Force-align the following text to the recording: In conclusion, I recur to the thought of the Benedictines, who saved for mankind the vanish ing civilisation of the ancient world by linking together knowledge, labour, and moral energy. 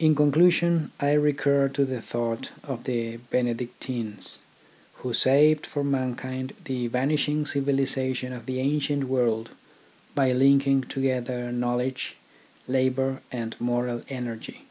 In 0.00 0.16
conclusion, 0.16 0.90
I 0.98 1.12
recur 1.12 1.68
to 1.68 1.84
the 1.84 2.02
thought 2.02 2.48
of 2.64 2.82
the 2.82 3.18
Benedictines, 3.30 4.40
who 4.94 5.12
saved 5.12 5.66
for 5.66 5.84
mankind 5.84 6.52
the 6.64 6.88
vanish 6.88 7.28
ing 7.28 7.46
civilisation 7.46 8.32
of 8.32 8.46
the 8.46 8.58
ancient 8.58 9.04
world 9.04 9.50
by 10.16 10.32
linking 10.32 10.82
together 10.82 11.52
knowledge, 11.52 12.16
labour, 12.66 13.22
and 13.30 13.54
moral 13.60 14.02
energy. 14.08 14.64